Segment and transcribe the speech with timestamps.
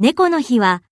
[0.00, 0.82] 猫の日は